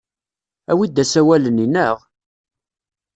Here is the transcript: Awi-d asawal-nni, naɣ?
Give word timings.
Awi-d 0.71 1.03
asawal-nni, 1.03 1.67
naɣ? 1.67 1.97